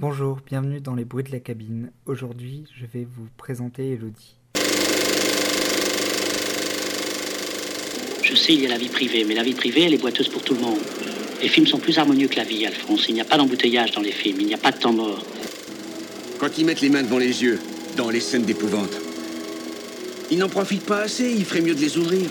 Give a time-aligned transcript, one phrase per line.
[0.00, 1.90] Bonjour, bienvenue dans les bruits de la cabine.
[2.06, 4.36] Aujourd'hui, je vais vous présenter Elodie.
[8.22, 10.28] Je sais, il y a la vie privée, mais la vie privée, elle est boiteuse
[10.28, 10.78] pour tout le monde.
[11.42, 13.08] Les films sont plus harmonieux que la vie, Alphonse.
[13.08, 15.26] Il n'y a pas d'embouteillage dans les films, il n'y a pas de temps mort.
[16.38, 17.58] Quand ils mettent les mains devant les yeux,
[17.96, 18.96] dans les scènes d'épouvante,
[20.30, 22.30] ils n'en profitent pas assez, il ferait mieux de les ouvrir.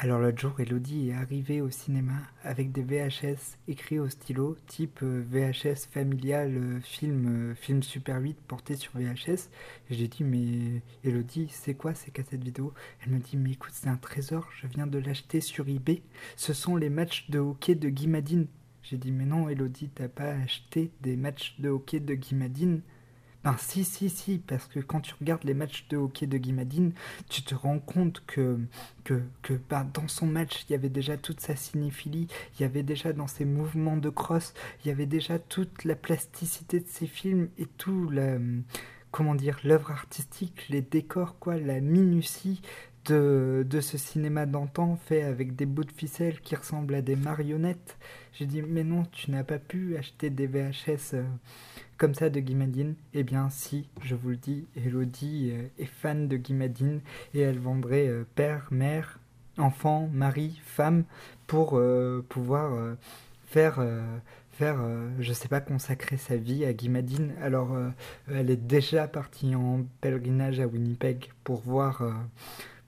[0.00, 2.12] Alors l'autre jour, Elodie est arrivée au cinéma
[2.44, 8.20] avec des VHS écrits au stylo, type euh, VHS familial, euh, film, euh, film Super
[8.20, 9.50] 8 porté sur VHS.
[9.90, 12.72] J'ai dit, mais Elodie, c'est quoi ces cassettes vidéo?
[13.02, 16.02] Elle me dit, mais écoute, c'est un trésor, je viens de l'acheter sur eBay.
[16.36, 18.46] Ce sont les matchs de hockey de Guy Madine.
[18.84, 22.82] J'ai dit, mais non, Elodie, t'as pas acheté des matchs de hockey de Guy Madine?
[23.44, 26.92] Ben si, si, si, parce que quand tu regardes les matchs de hockey de Guimadine,
[27.28, 28.58] tu te rends compte que,
[29.04, 32.26] que, que ben, dans son match, il y avait déjà toute sa cinéphilie,
[32.58, 35.94] il y avait déjà dans ses mouvements de crosse, il y avait déjà toute la
[35.94, 38.38] plasticité de ses films et tout la,
[39.10, 42.60] comment dire, l'œuvre artistique, les décors, quoi, la minutie
[43.06, 47.16] de, de ce cinéma d'antan fait avec des bouts de ficelle qui ressemblent à des
[47.16, 47.96] marionnettes.
[48.32, 51.24] J'ai dit, mais non, tu n'as pas pu acheter des VHS euh,
[51.98, 56.28] comme ça de Guimadine Eh bien si, je vous le dis, Elodie euh, est fan
[56.28, 57.00] de Guimadine
[57.34, 59.18] et elle vendrait euh, père, mère,
[59.58, 61.04] enfant, mari, femme
[61.48, 62.96] pour euh, pouvoir
[63.46, 63.84] faire
[64.52, 64.78] faire,
[65.20, 67.32] je sais pas, consacrer sa vie à Guimadine.
[67.40, 67.76] Alors,
[68.28, 72.02] elle est déjà partie en pèlerinage à Winnipeg pour voir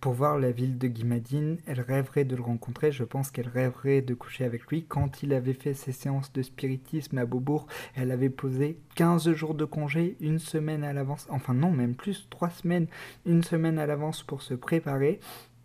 [0.00, 1.58] pour voir la ville de Guimadine.
[1.66, 4.84] Elle rêverait de le rencontrer, je pense qu'elle rêverait de coucher avec lui.
[4.84, 9.54] Quand il avait fait ses séances de spiritisme à Beaubourg, elle avait posé 15 jours
[9.54, 12.86] de congé, une semaine à l'avance, enfin non, même plus, trois semaines,
[13.26, 15.20] une semaine à l'avance pour se préparer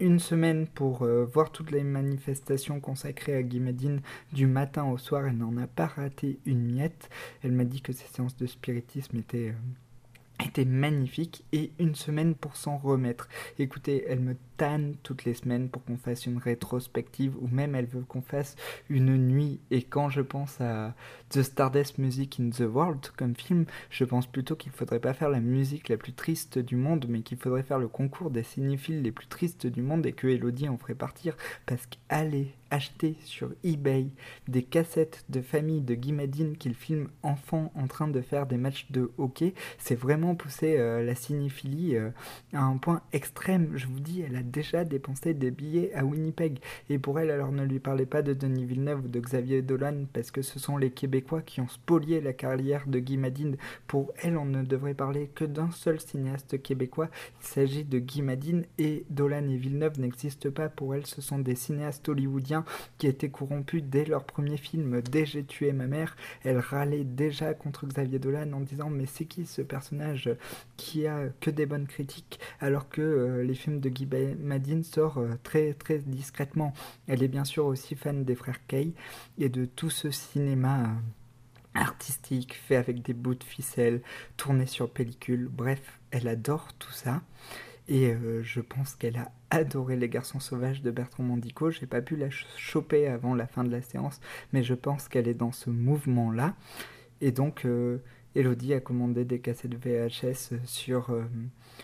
[0.00, 4.00] une semaine pour euh, voir toutes les manifestations consacrées à Guimadine
[4.32, 5.26] du matin au soir.
[5.26, 7.10] Elle n'en a pas raté une miette.
[7.42, 9.48] Elle m'a dit que ses séances de spiritisme étaient...
[9.48, 13.28] Euh, magnifique et une semaine pour s'en remettre.
[13.58, 17.86] Écoutez, elle me tanne toutes les semaines pour qu'on fasse une rétrospective ou même elle
[17.86, 18.56] veut qu'on fasse
[18.90, 19.60] une nuit.
[19.70, 20.94] Et quand je pense à
[21.30, 25.30] The Stardust Music in the World comme film, je pense plutôt qu'il faudrait pas faire
[25.30, 29.02] la musique la plus triste du monde, mais qu'il faudrait faire le concours des cinéphiles
[29.02, 31.36] les plus tristes du monde et que Elodie en ferait partir
[31.66, 34.08] parce qu'aller acheter sur eBay
[34.46, 38.56] des cassettes de famille de Guy Madine qu'il filme enfant en train de faire des
[38.56, 42.08] matchs de hockey, c'est vraiment pousser euh, la cinéphilie euh,
[42.54, 43.72] à un point extrême.
[43.74, 46.58] Je vous dis, elle a déjà dépensé des billets à Winnipeg.
[46.88, 50.06] Et pour elle, alors ne lui parlez pas de Denis Villeneuve ou de Xavier Dolan,
[50.10, 53.56] parce que ce sont les Québécois qui ont spolié la carrière de Guy Madine.
[53.86, 57.10] Pour elle, on ne devrait parler que d'un seul cinéaste québécois.
[57.42, 60.70] Il s'agit de Guy Madine et Dolan et Villeneuve n'existent pas.
[60.70, 62.64] Pour elle, ce sont des cinéastes hollywoodiens
[62.96, 66.16] qui étaient corrompus dès leur premier film, dès J'ai tué ma mère.
[66.42, 70.27] Elle râlait déjà contre Xavier Dolan en disant mais c'est qui ce personnage?
[70.76, 74.08] Qui a que des bonnes critiques alors que euh, les films de Guy
[74.40, 76.72] Madine sort euh, très très discrètement.
[77.06, 78.92] Elle est bien sûr aussi fan des frères Kay
[79.38, 80.86] et de tout ce cinéma euh,
[81.74, 84.02] artistique fait avec des bouts de ficelle,
[84.36, 85.48] tourné sur pellicule.
[85.50, 87.22] Bref, elle adore tout ça.
[87.88, 91.70] Et euh, je pense qu'elle a adoré Les Garçons Sauvages de Bertrand Mandico.
[91.70, 94.20] J'ai pas pu la choper avant la fin de la séance,
[94.52, 96.54] mais je pense qu'elle est dans ce mouvement-là.
[97.20, 97.66] Et donc,
[98.38, 101.24] Elodie a commandé des cassettes VHS sur, euh,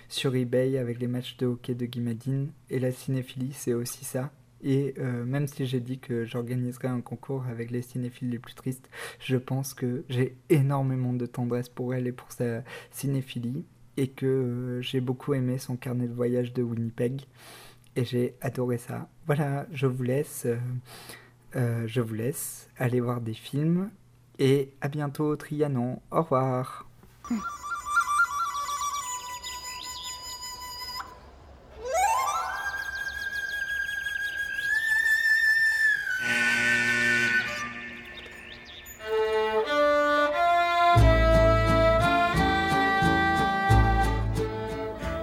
[0.09, 2.53] sur eBay avec les matchs de hockey de Guimadine.
[2.70, 4.31] Et la cinéphilie, c'est aussi ça.
[4.62, 8.54] Et euh, même si j'ai dit que j'organiserais un concours avec les cinéphiles les plus
[8.54, 8.88] tristes,
[9.19, 13.65] je pense que j'ai énormément de tendresse pour elle et pour sa cinéphilie.
[13.97, 17.22] Et que euh, j'ai beaucoup aimé son carnet de voyage de Winnipeg.
[17.97, 19.09] Et j'ai adoré ça.
[19.26, 20.47] Voilà, je vous laisse.
[21.54, 23.91] je vous laisse aller voir des films
[24.39, 26.00] et à bientôt Trianon.
[26.11, 26.87] Au revoir.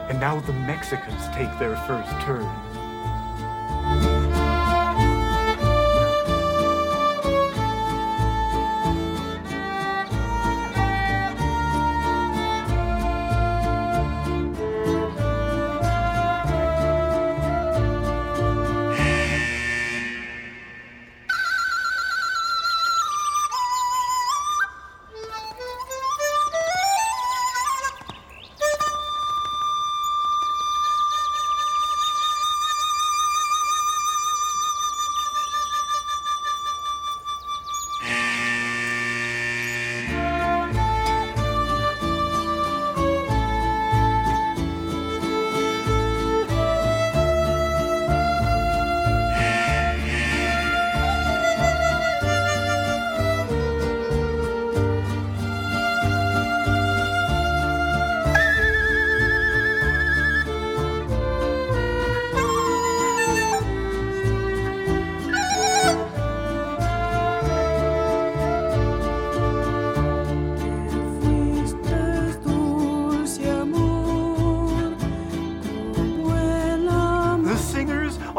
[0.09, 2.70] And now the Mexicans take their first turn.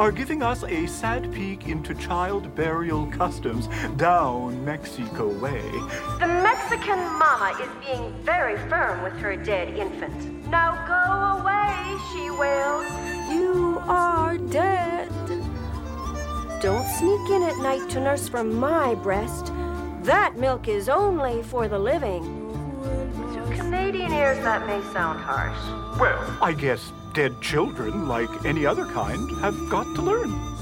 [0.02, 5.62] Are giving us a sad peek into child burial customs down Mexico way.
[6.18, 10.48] The Mexican mama is being very firm with her dead infant.
[10.48, 12.84] Now go away, she wails.
[13.30, 15.08] You are dead.
[16.60, 19.52] Don't sneak in at night to nurse from my breast.
[20.02, 22.24] That milk is only for the living.
[23.34, 26.00] To Canadian ears, that may sound harsh.
[26.00, 30.61] Well, I guess dead children, like any other kind, have got to learn.